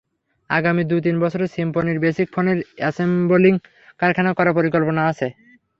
[0.49, 3.53] আগামী দু-তিন বছরে সিম্ফনির বেসিক ফোনের অ্যাসেম্বলিং
[3.99, 5.27] কারখানা করার পরিকল্পনা আছে।